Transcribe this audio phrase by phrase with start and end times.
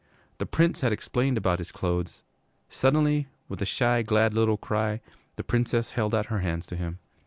[0.39, 2.23] The Prince had explained about his clothes.
[2.69, 4.99] Suddenly, with a shy, glad little cry,
[5.35, 6.97] the Princess held out her hands to him.